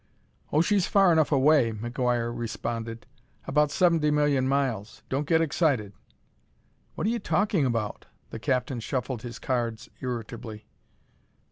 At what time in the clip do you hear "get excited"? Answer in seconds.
5.27-5.93